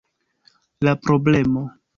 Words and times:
La 0.89 0.95
problemo. 1.05 1.67